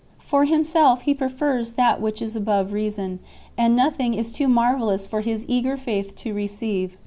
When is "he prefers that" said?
1.03-2.01